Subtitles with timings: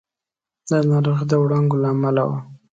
[0.67, 2.37] دا ناروغي د وړانګو له امله وه.